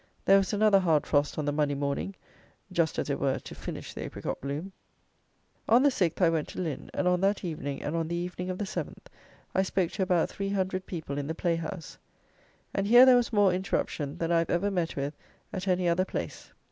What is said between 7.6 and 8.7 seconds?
and on the evening of the